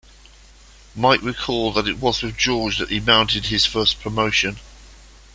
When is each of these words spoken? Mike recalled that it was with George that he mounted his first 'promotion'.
Mike 0.95 1.21
recalled 1.21 1.75
that 1.75 1.87
it 1.87 1.99
was 1.99 2.23
with 2.23 2.35
George 2.35 2.79
that 2.79 2.89
he 2.89 2.99
mounted 2.99 3.45
his 3.45 3.67
first 3.67 3.99
'promotion'. 4.01 4.57